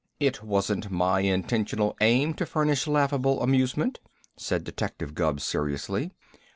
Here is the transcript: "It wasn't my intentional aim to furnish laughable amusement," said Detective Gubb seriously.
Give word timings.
"It 0.19 0.41
wasn't 0.41 0.89
my 0.89 1.19
intentional 1.19 1.95
aim 2.01 2.33
to 2.33 2.47
furnish 2.47 2.87
laughable 2.87 3.43
amusement," 3.43 3.99
said 4.35 4.63
Detective 4.63 5.13
Gubb 5.13 5.39
seriously. 5.39 6.09